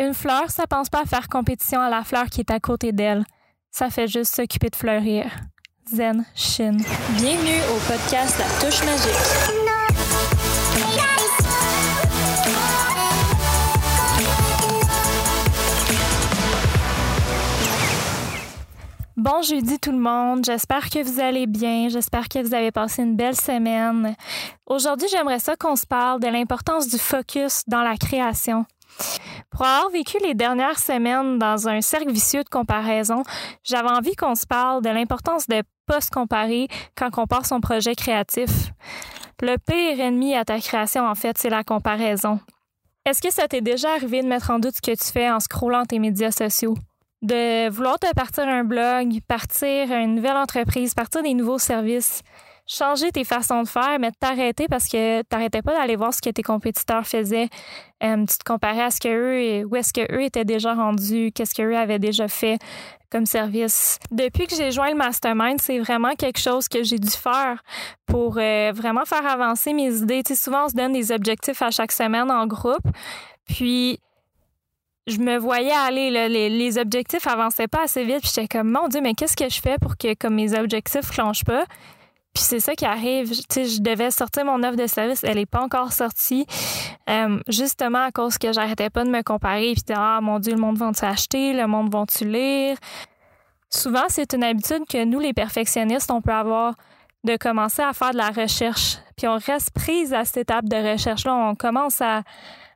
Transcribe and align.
Une 0.00 0.14
fleur, 0.14 0.50
ça 0.50 0.66
pense 0.66 0.88
pas 0.88 1.02
à 1.02 1.04
faire 1.04 1.28
compétition 1.28 1.78
à 1.78 1.90
la 1.90 2.02
fleur 2.04 2.30
qui 2.30 2.40
est 2.40 2.50
à 2.50 2.58
côté 2.58 2.90
d'elle. 2.90 3.22
Ça 3.70 3.90
fait 3.90 4.08
juste 4.08 4.34
s'occuper 4.34 4.70
de 4.70 4.76
fleurir. 4.76 5.26
Zen 5.92 6.24
Shin. 6.34 6.78
Bienvenue 7.18 7.60
au 7.70 7.78
podcast 7.86 8.38
La 8.38 8.46
Touche 8.64 8.82
Magique. 8.86 9.12
Bon 19.18 19.42
jeudi 19.42 19.78
tout 19.78 19.92
le 19.92 19.98
monde, 19.98 20.46
j'espère 20.46 20.88
que 20.88 21.02
vous 21.02 21.20
allez 21.20 21.46
bien, 21.46 21.90
j'espère 21.90 22.26
que 22.26 22.38
vous 22.38 22.54
avez 22.54 22.70
passé 22.70 23.02
une 23.02 23.16
belle 23.16 23.36
semaine. 23.36 24.16
Aujourd'hui, 24.64 25.08
j'aimerais 25.10 25.40
ça 25.40 25.56
qu'on 25.56 25.76
se 25.76 25.84
parle 25.84 26.20
de 26.20 26.28
l'importance 26.28 26.88
du 26.88 26.96
focus 26.96 27.64
dans 27.66 27.82
la 27.82 27.98
création. 27.98 28.64
Pour 29.50 29.66
avoir 29.66 29.90
vécu 29.90 30.18
les 30.22 30.34
dernières 30.34 30.78
semaines 30.78 31.38
dans 31.38 31.68
un 31.68 31.80
cercle 31.80 32.12
vicieux 32.12 32.44
de 32.44 32.48
comparaison, 32.48 33.22
j'avais 33.64 33.90
envie 33.90 34.14
qu'on 34.14 34.34
se 34.34 34.46
parle 34.46 34.82
de 34.82 34.88
l'importance 34.88 35.46
de 35.48 35.62
pas 35.86 36.00
se 36.00 36.10
comparer 36.10 36.68
quand 36.96 37.10
on 37.18 37.26
part 37.26 37.46
son 37.46 37.60
projet 37.60 37.94
créatif. 37.94 38.70
Le 39.42 39.56
pire 39.56 40.00
ennemi 40.00 40.34
à 40.34 40.44
ta 40.44 40.60
création, 40.60 41.06
en 41.06 41.14
fait, 41.14 41.36
c'est 41.38 41.50
la 41.50 41.64
comparaison. 41.64 42.38
Est-ce 43.04 43.22
que 43.22 43.32
ça 43.32 43.48
t'est 43.48 43.60
déjà 43.60 43.92
arrivé 43.94 44.22
de 44.22 44.28
mettre 44.28 44.50
en 44.50 44.58
doute 44.58 44.76
ce 44.76 44.82
que 44.82 44.96
tu 44.96 45.10
fais 45.10 45.30
en 45.30 45.40
scrollant 45.40 45.84
tes 45.84 45.98
médias 45.98 46.30
sociaux? 46.30 46.76
de 47.22 47.68
vouloir 47.68 47.98
te 47.98 48.12
partir 48.14 48.48
un 48.48 48.64
blog, 48.64 49.20
partir 49.28 49.92
une 49.92 50.14
nouvelle 50.14 50.36
entreprise, 50.36 50.94
partir 50.94 51.22
des 51.22 51.34
nouveaux 51.34 51.58
services, 51.58 52.22
changer 52.70 53.10
tes 53.10 53.24
façons 53.24 53.62
de 53.62 53.68
faire, 53.68 53.98
mais 53.98 54.12
t'arrêter 54.12 54.66
parce 54.68 54.88
que 54.88 55.22
t'arrêtais 55.22 55.60
pas 55.60 55.72
d'aller 55.72 55.96
voir 55.96 56.14
ce 56.14 56.22
que 56.22 56.30
tes 56.30 56.42
compétiteurs 56.42 57.06
faisaient. 57.06 57.48
Tu 58.00 58.26
te 58.26 58.44
comparais 58.44 58.82
à 58.82 58.90
ce 58.90 59.00
que 59.00 59.08
eux, 59.08 59.64
où 59.66 59.76
est-ce 59.76 59.92
que 59.92 60.12
eux 60.12 60.22
étaient 60.22 60.44
déjà 60.44 60.74
rendus, 60.74 61.32
qu'est-ce 61.34 61.54
que 61.54 61.62
eux 61.62 61.76
avaient 61.76 61.98
déjà 61.98 62.28
fait 62.28 62.58
comme 63.10 63.26
service. 63.26 63.98
Depuis 64.12 64.46
que 64.46 64.54
j'ai 64.54 64.70
joint 64.70 64.90
le 64.90 64.96
mastermind, 64.96 65.60
c'est 65.60 65.80
vraiment 65.80 66.14
quelque 66.14 66.38
chose 66.38 66.68
que 66.68 66.84
j'ai 66.84 67.00
dû 67.00 67.10
faire 67.10 67.60
pour 68.06 68.38
euh, 68.38 68.70
vraiment 68.72 69.04
faire 69.04 69.26
avancer 69.26 69.72
mes 69.72 69.92
idées. 69.96 70.22
Tu 70.22 70.36
sais, 70.36 70.44
souvent 70.44 70.66
on 70.66 70.68
se 70.68 70.76
donne 70.76 70.92
des 70.92 71.10
objectifs 71.10 71.60
à 71.60 71.72
chaque 71.72 71.90
semaine 71.90 72.30
en 72.30 72.46
groupe, 72.46 72.86
puis 73.48 73.98
je 75.08 75.18
me 75.18 75.38
voyais 75.38 75.72
aller, 75.72 76.10
là, 76.10 76.28
les, 76.28 76.48
les, 76.48 76.78
objectifs 76.78 77.26
avançaient 77.26 77.66
pas 77.66 77.82
assez 77.82 78.04
vite, 78.04 78.20
puis 78.20 78.30
j'étais 78.32 78.46
comme, 78.46 78.70
mon 78.70 78.86
Dieu, 78.86 79.00
mais 79.00 79.14
qu'est-ce 79.14 79.36
que 79.36 79.48
je 79.48 79.60
fais 79.60 79.76
pour 79.80 79.96
que 79.96 80.14
comme 80.14 80.34
mes 80.34 80.56
objectifs 80.56 81.08
ne 81.08 81.12
clenchent 81.12 81.44
pas? 81.44 81.64
Puis 82.34 82.44
c'est 82.44 82.60
ça 82.60 82.74
qui 82.74 82.84
arrive. 82.84 83.30
Tu 83.30 83.44
sais, 83.50 83.64
je 83.64 83.82
devais 83.82 84.10
sortir 84.10 84.44
mon 84.44 84.62
offre 84.62 84.76
de 84.76 84.86
service, 84.86 85.24
elle 85.24 85.36
n'est 85.36 85.46
pas 85.46 85.62
encore 85.62 85.92
sortie, 85.92 86.46
euh, 87.08 87.40
justement 87.48 88.04
à 88.04 88.12
cause 88.12 88.38
que 88.38 88.52
j'arrêtais 88.52 88.90
pas 88.90 89.04
de 89.04 89.10
me 89.10 89.22
comparer, 89.22 89.72
puis 89.74 89.94
ah 89.96 90.20
mon 90.22 90.38
Dieu, 90.38 90.54
le 90.54 90.60
monde 90.60 90.78
va-tu 90.78 91.04
acheter, 91.04 91.52
le 91.52 91.66
monde 91.66 91.92
va-tu 91.92 92.24
lire? 92.24 92.76
Souvent, 93.68 94.04
c'est 94.08 94.32
une 94.32 94.44
habitude 94.44 94.84
que 94.88 95.04
nous, 95.04 95.20
les 95.20 95.32
perfectionnistes, 95.32 96.10
on 96.10 96.20
peut 96.20 96.32
avoir 96.32 96.74
de 97.24 97.36
commencer 97.36 97.82
à 97.82 97.92
faire 97.92 98.12
de 98.12 98.16
la 98.16 98.30
recherche. 98.30 98.96
Puis 99.16 99.28
on 99.28 99.36
reste 99.36 99.70
prise 99.72 100.12
à 100.12 100.24
cette 100.24 100.38
étape 100.38 100.64
de 100.68 100.76
recherche-là. 100.92 101.34
On 101.34 101.54
commence 101.54 102.00
à, 102.00 102.22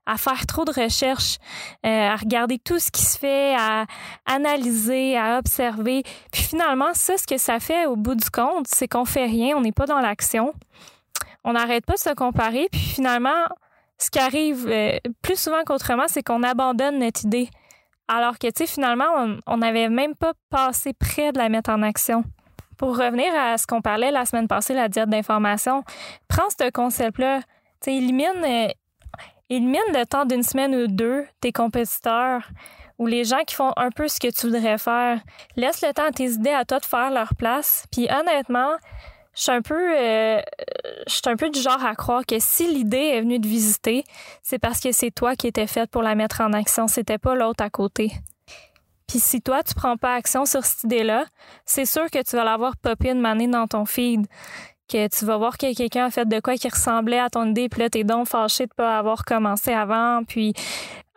à 0.07 0.17
faire 0.17 0.47
trop 0.47 0.65
de 0.65 0.71
recherches, 0.73 1.39
euh, 1.87 2.09
à 2.09 2.17
regarder 2.17 2.59
tout 2.59 2.79
ce 2.79 2.91
qui 2.91 3.03
se 3.03 3.19
fait, 3.19 3.55
à 3.57 3.87
analyser, 4.27 5.17
à 5.17 5.39
observer. 5.39 6.03
Puis 6.33 6.43
finalement, 6.43 6.93
ça, 6.95 7.17
ce 7.17 7.27
que 7.27 7.39
ça 7.39 7.61
fait 7.61 7.87
au 7.87 7.97
bout 7.97 8.15
du 8.15 8.31
compte, 8.31 8.67
c'est 8.69 8.89
qu'on 8.89 9.05
fait 9.05 9.27
rien, 9.27 9.57
on 9.57 9.63
n'est 9.63 9.73
pas 9.73 9.87
dans 9.87 10.01
l'action. 10.01 10.53
On 11.45 11.53
n'arrête 11.53 11.85
pas 11.87 11.95
de 11.95 11.99
se 11.99 12.15
comparer. 12.15 12.69
Puis 12.71 12.81
finalement, 12.81 13.45
ce 13.99 14.11
qui 14.11 14.19
arrive 14.19 14.67
euh, 14.69 14.99
plus 15.23 15.39
souvent 15.39 15.63
qu'autrement, 15.65 16.05
c'est 16.09 16.23
qu'on 16.23 16.43
abandonne 16.43 16.99
notre 16.99 17.25
idée. 17.25 17.49
Alors 18.09 18.39
que, 18.39 18.49
tu 18.49 18.53
sais, 18.59 18.67
finalement, 18.67 19.39
on 19.47 19.57
n'avait 19.57 19.89
même 19.89 20.15
pas 20.15 20.33
passé 20.51 20.93
près 20.93 21.33
de 21.33 21.39
la 21.39 21.49
mettre 21.49 21.71
en 21.71 21.83
action. 21.83 22.23
Pour 22.77 22.99
revenir 22.99 23.33
à 23.35 23.57
ce 23.57 23.67
qu'on 23.67 23.81
parlait 23.81 24.11
la 24.11 24.27
semaine 24.27 24.49
passée, 24.49 24.75
la 24.75 24.89
diète 24.89 25.09
d'information, 25.09 25.85
prends 26.29 26.51
ce 26.51 26.71
concept-là. 26.71 27.41
Tu 27.83 27.91
élimine, 27.91 28.45
Élimine 29.51 29.81
le 29.93 30.07
temps 30.07 30.25
d'une 30.25 30.43
semaine 30.43 30.75
ou 30.75 30.87
deux 30.87 31.25
tes 31.41 31.53
compétiteurs 31.53 32.49
ou 32.99 33.07
les 33.07 33.25
gens 33.25 33.43
qui 33.47 33.55
font 33.55 33.73
un 33.77 33.91
peu 33.91 34.09
ce 34.09 34.21
que 34.21 34.29
tu 34.29 34.47
voudrais 34.47 34.79
faire. 34.79 35.21
Laisse 35.57 35.83
le 35.83 35.93
temps 35.93 36.07
à 36.07 36.13
tes 36.13 36.31
idées 36.31 36.51
à 36.51 36.65
toi 36.65 36.79
de 36.79 36.85
faire 36.85 37.11
leur 37.11 37.35
place. 37.35 37.85
Puis 37.91 38.09
honnêtement, 38.11 38.77
je 39.35 39.43
suis 39.43 39.53
un 39.53 39.63
peu 39.63 39.99
euh, 39.99 40.41
je 41.07 41.13
suis 41.13 41.23
un 41.27 41.37
peu 41.37 41.51
du 41.51 41.61
genre 41.61 41.85
à 41.85 41.95
croire 41.95 42.25
que 42.25 42.37
si 42.39 42.73
l'idée 42.73 42.97
est 42.97 43.21
venue 43.21 43.39
de 43.39 43.49
visiter, 43.49 44.05
c'est 44.43 44.59
parce 44.59 44.81
que 44.81 44.93
c'est 44.93 45.11
toi 45.11 45.35
qui 45.35 45.49
étais 45.49 45.67
faite 45.67 45.91
pour 45.91 46.03
la 46.03 46.15
mettre 46.15 46.41
en 46.41 46.53
action, 46.53 46.87
c'était 46.87 47.19
pas 47.19 47.35
l'autre 47.35 47.65
à 47.65 47.71
côté. 47.71 48.13
Puis 49.09 49.19
si 49.19 49.43
toi 49.43 49.63
tu 49.63 49.75
prends 49.75 49.97
pas 49.97 50.15
action 50.15 50.47
sur 50.47 50.65
cette 50.65 50.85
idée-là, 50.85 51.27
c'est 51.67 51.85
sûr 51.85 52.11
que 52.11 52.23
tu 52.23 52.37
vas 52.37 52.45
l'avoir 52.45 52.77
popé 52.77 53.11
une 53.11 53.21
manée 53.21 53.49
dans 53.49 53.67
ton 53.67 53.85
feed 53.85 54.27
que 54.89 55.09
tu 55.09 55.25
vas 55.25 55.37
voir 55.37 55.59
que 55.59 55.75
quelqu'un 55.75 56.07
a 56.07 56.11
fait 56.11 56.29
de 56.29 56.41
quoi 56.41 56.57
qui 56.57 56.69
ressemblait 56.69 57.19
à 57.19 57.31
ton 57.31 57.47
idée, 57.47 57.69
puis 57.69 57.81
là, 57.81 57.91
t'es 57.91 58.05
donc 58.05 58.29
fâché 58.29 58.67
de 58.67 58.75
pas 58.75 58.99
avoir 58.99 59.25
commencé 59.25 59.73
avant. 59.73 60.23
Puis, 60.25 60.53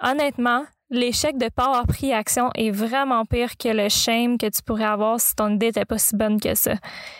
honnêtement, 0.01 0.63
l'échec 0.89 1.37
de 1.37 1.49
pas 1.49 1.65
avoir 1.65 1.87
pris 1.87 2.13
action 2.13 2.49
est 2.55 2.71
vraiment 2.71 3.25
pire 3.25 3.57
que 3.57 3.69
le 3.69 3.89
shame 3.89 4.37
que 4.37 4.47
tu 4.47 4.61
pourrais 4.61 4.85
avoir 4.85 5.19
si 5.19 5.35
ton 5.35 5.49
idée 5.49 5.67
n'était 5.67 5.85
pas 5.85 5.97
si 5.97 6.15
bonne 6.15 6.39
que 6.39 6.55
ça. 6.55 6.75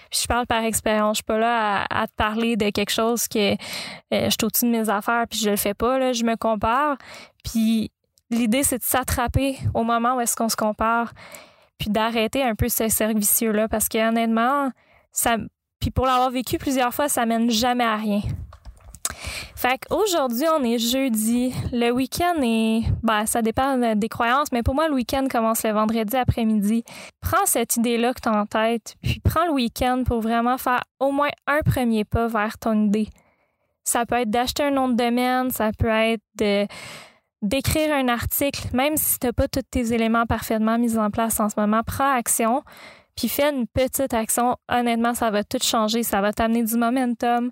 Puis 0.09 0.21
je 0.23 0.27
parle 0.27 0.47
par 0.47 0.63
expérience. 0.63 1.17
Je 1.17 1.19
suis 1.19 1.25
pas 1.25 1.37
là 1.37 1.85
à, 1.89 2.07
te 2.07 2.13
parler 2.15 2.55
de 2.55 2.69
quelque 2.69 2.91
chose 2.91 3.27
que 3.27 3.53
euh, 3.53 3.55
je 4.11 4.29
suis 4.29 4.43
au-dessus 4.43 4.65
de 4.65 4.71
mes 4.71 4.89
affaires 4.89 5.25
puis 5.29 5.39
je 5.39 5.49
le 5.49 5.57
fais 5.57 5.73
pas. 5.73 5.99
Là. 5.99 6.13
Je 6.13 6.23
me 6.23 6.35
compare. 6.35 6.97
Puis 7.43 7.91
l'idée, 8.29 8.63
c'est 8.63 8.77
de 8.77 8.83
s'attraper 8.83 9.57
au 9.73 9.83
moment 9.83 10.15
où 10.15 10.21
est-ce 10.21 10.35
qu'on 10.35 10.49
se 10.49 10.55
compare 10.55 11.13
puis 11.77 11.89
d'arrêter 11.89 12.41
un 12.43 12.55
peu 12.55 12.69
ce 12.69 12.87
servicieux-là 12.87 13.67
parce 13.67 13.87
que 13.87 13.97
honnêtement, 13.97 14.71
ça 15.11 15.37
puis 15.87 15.91
pour 15.93 16.05
l'avoir 16.05 16.29
vécu 16.31 16.57
plusieurs 16.57 16.93
fois, 16.93 17.07
ça 17.07 17.25
mène 17.25 17.49
jamais 17.49 17.85
à 17.85 17.95
rien. 17.95 18.19
Fait 19.55 19.79
qu'aujourd'hui, 19.79 20.43
on 20.53 20.61
est 20.61 20.79
jeudi. 20.79 21.53
Le 21.71 21.91
week-end 21.91 22.41
est. 22.41 22.81
Ben, 23.03 23.25
ça 23.25 23.41
dépend 23.41 23.95
des 23.95 24.09
croyances, 24.09 24.51
mais 24.51 24.63
pour 24.63 24.75
moi, 24.75 24.89
le 24.89 24.95
week-end 24.95 25.27
commence 25.31 25.63
le 25.63 25.71
vendredi 25.71 26.17
après-midi. 26.17 26.83
Prends 27.21 27.45
cette 27.45 27.77
idée-là 27.77 28.13
que 28.13 28.19
tu 28.19 28.27
as 28.27 28.33
en 28.33 28.45
tête, 28.45 28.95
puis 29.01 29.21
prends 29.23 29.45
le 29.45 29.53
week-end 29.53 30.03
pour 30.05 30.19
vraiment 30.19 30.57
faire 30.57 30.83
au 30.99 31.13
moins 31.13 31.29
un 31.47 31.61
premier 31.61 32.03
pas 32.03 32.27
vers 32.27 32.57
ton 32.57 32.87
idée. 32.87 33.07
Ça 33.85 34.05
peut 34.05 34.15
être 34.15 34.29
d'acheter 34.29 34.63
un 34.63 34.71
nom 34.71 34.89
de 34.89 34.95
domaine, 34.95 35.51
ça 35.51 35.71
peut 35.71 35.87
être 35.87 36.21
d'écrire 37.41 37.95
un 37.95 38.09
article, 38.09 38.75
même 38.75 38.97
si 38.97 39.19
tu 39.19 39.27
n'as 39.27 39.31
pas 39.31 39.47
tous 39.47 39.61
tes 39.71 39.93
éléments 39.93 40.25
parfaitement 40.25 40.77
mis 40.77 40.97
en 40.97 41.09
place 41.11 41.39
en 41.39 41.47
ce 41.47 41.57
moment, 41.57 41.79
prends 41.87 42.13
action, 42.13 42.61
puis 43.17 43.27
fais 43.27 43.49
une 43.49 43.67
petite 43.67 44.13
action. 44.13 44.55
Honnêtement, 44.69 45.15
ça 45.15 45.31
va 45.31 45.43
tout 45.43 45.57
changer. 45.61 46.03
Ça 46.03 46.21
va 46.21 46.31
t'amener 46.31 46.63
du 46.63 46.77
momentum. 46.77 47.49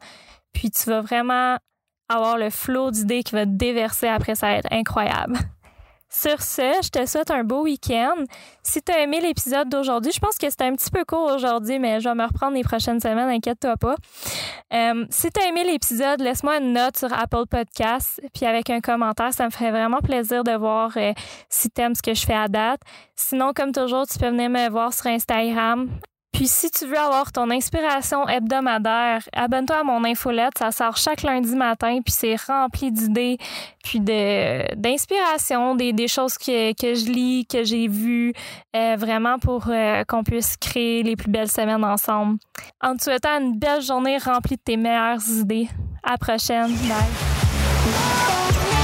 Puis 0.53 0.70
tu 0.70 0.90
vas 0.90 1.02
vraiment 1.02 1.58
avoir 2.08 2.38
le 2.38 2.52
flot 2.52 2.92
d'idées 2.92 3.24
qui 3.24 3.34
va 3.34 3.46
te 3.46 3.52
déverser 3.52 4.08
après. 4.08 4.36
Ça 4.36 4.48
va 4.48 4.53
être 4.58 4.72
incroyable. 4.72 5.38
Sur 6.18 6.42
ce, 6.42 6.81
je 6.81 6.90
te 6.90 7.06
souhaite 7.06 7.30
un 7.30 7.44
beau 7.44 7.64
week-end. 7.64 8.24
Si 8.64 8.81
tu 8.81 8.90
as 8.90 9.02
aimé 9.02 9.20
l'épisode 9.20 9.68
d'aujourd'hui, 9.68 10.14
je 10.14 10.20
pense 10.20 10.38
que 10.38 10.50
c'était 10.50 10.64
un 10.64 10.74
petit 10.74 10.90
peu 10.90 11.03
court 11.03 11.30
aujourd'hui, 11.34 11.78
mais 11.78 12.00
je 12.00 12.08
vais 12.08 12.16
me 12.16 12.26
reprendre 12.26 12.56
les 12.56 12.64
prochaines 12.64 13.02
semaines, 13.02 13.28
inquiète-toi 13.28 13.76
pas. 13.76 13.96
Euh, 14.74 15.06
si 15.09 15.30
tu 15.30 15.42
as 15.42 15.50
aimé 15.50 15.66
l'épisode, 15.66 16.22
laisse-moi 16.22 16.59
une 16.59 16.72
note 16.72 16.96
sur 16.96 17.12
Apple 17.12 17.48
Podcasts, 17.52 18.22
puis 18.34 18.46
avec 18.46 18.70
un 18.70 18.80
commentaire, 18.80 19.34
ça 19.34 19.44
me 19.44 19.50
ferait 19.50 19.72
vraiment 19.72 20.00
plaisir 20.00 20.46
de 20.46 20.53
voir 20.53 20.94
euh, 20.96 21.12
si 21.50 21.70
tu 21.70 21.81
aimes 21.81 21.96
ce 21.96 22.02
que 22.02 22.14
je 22.14 22.26
fais 22.26 22.34
à 22.34 22.47
date. 22.47 22.80
Sinon, 23.18 23.52
comme 23.53 23.74
toujours, 23.74 24.08
tu 24.08 24.18
peux 24.18 24.30
venir 24.30 24.50
me 24.50 24.70
voir 24.70 24.94
sur 24.94 25.08
Instagram 25.08 25.90
puis 26.35 26.47
si 26.50 26.69
tu 26.69 26.85
veux 26.85 27.00
avoir 27.00 27.31
ton 27.31 27.50
inspiration 27.50 28.28
hebdomadaire, 28.28 29.22
abonne-toi 29.31 29.78
à 29.78 29.84
mon 29.84 30.03
infolette. 30.03 30.57
Ça 30.57 30.72
sort 30.72 30.97
chaque 30.97 31.22
lundi 31.22 31.56
matin, 31.56 32.00
puis 32.03 32.13
c'est 32.13 32.35
rempli 32.35 32.91
d'idées, 32.91 33.38
puis 33.81 34.01
de 34.01 34.75
d'inspiration, 34.75 35.75
des, 35.75 35.94
des 35.94 36.09
choses 36.09 36.37
que, 36.37 36.73
que 36.73 36.93
je 36.93 37.05
lis, 37.05 37.46
que 37.46 37.64
j'ai 37.64 37.87
vues, 37.87 38.34
euh, 38.76 38.97
vraiment 38.99 39.40
pour 39.40 39.67
euh, 39.70 40.03
qu'on 40.03 40.26
puisse 40.26 40.58
créer 40.58 41.03
les 41.03 41.16
plus 41.16 41.32
belles 41.32 41.49
semaines 41.49 41.85
ensemble. 41.85 42.37
En 42.82 42.97
te 42.97 43.03
souhaitant 43.03 43.40
une 43.40 43.58
belle 43.58 43.82
journée 43.82 44.17
remplie 44.17 44.58
de 44.58 44.61
tes 44.61 44.76
meilleures 44.76 45.26
idées. 45.29 45.70
À 46.03 46.11
la 46.11 46.17
prochaine. 46.17 46.67
Bye. 46.67 48.74